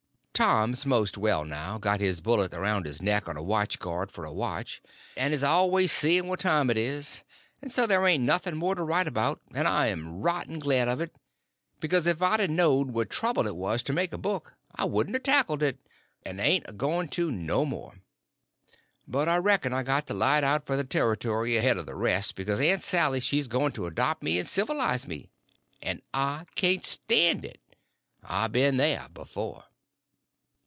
Tom's 0.33 0.87
most 0.87 1.19
well 1.19 1.45
now, 1.45 1.75
and 1.75 1.83
got 1.83 1.99
his 1.99 2.19
bullet 2.19 2.51
around 2.55 2.87
his 2.87 2.99
neck 2.99 3.29
on 3.29 3.37
a 3.37 3.43
watch 3.43 3.77
guard 3.77 4.11
for 4.11 4.25
a 4.25 4.33
watch, 4.33 4.81
and 5.15 5.35
is 5.35 5.43
always 5.43 5.91
seeing 5.91 6.25
what 6.27 6.39
time 6.39 6.71
it 6.71 6.77
is, 6.77 7.23
and 7.61 7.71
so 7.71 7.85
there 7.85 8.07
ain't 8.07 8.23
nothing 8.23 8.55
more 8.57 8.73
to 8.73 8.81
write 8.81 9.05
about, 9.05 9.39
and 9.53 9.67
I 9.67 9.85
am 9.89 10.19
rotten 10.23 10.57
glad 10.57 10.87
of 10.87 10.99
it, 10.99 11.15
because 11.79 12.07
if 12.07 12.23
I'd 12.23 12.39
a 12.39 12.47
knowed 12.47 12.89
what 12.89 13.01
a 13.01 13.05
trouble 13.11 13.45
it 13.45 13.55
was 13.55 13.83
to 13.83 13.93
make 13.93 14.13
a 14.13 14.17
book 14.17 14.55
I 14.73 14.85
wouldn't 14.85 15.15
a 15.15 15.19
tackled 15.19 15.61
it, 15.61 15.79
and 16.25 16.39
ain't 16.41 16.65
a 16.67 16.73
going 16.73 17.09
to 17.09 17.29
no 17.31 17.63
more. 17.63 17.99
But 19.07 19.29
I 19.29 19.37
reckon 19.37 19.73
I 19.75 19.83
got 19.83 20.07
to 20.07 20.15
light 20.15 20.43
out 20.43 20.65
for 20.65 20.75
the 20.75 20.83
Territory 20.83 21.55
ahead 21.55 21.77
of 21.77 21.85
the 21.85 21.93
rest, 21.95 22.33
because 22.35 22.59
Aunt 22.59 22.81
Sally 22.81 23.19
she's 23.19 23.47
going 23.47 23.73
to 23.73 23.85
adopt 23.85 24.23
me 24.23 24.39
and 24.39 24.47
sivilize 24.47 25.05
me, 25.07 25.29
and 25.83 26.01
I 26.15 26.45
can't 26.55 26.83
stand 26.83 27.45
it. 27.45 27.59
I 28.23 28.47
been 28.47 28.77
there 28.77 29.07
before. 29.13 29.65